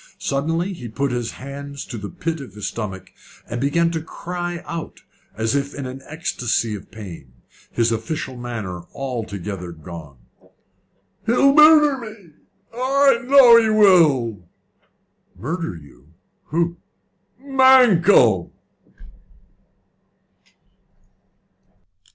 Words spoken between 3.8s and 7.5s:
to cry out as if in an ecstacy of pain,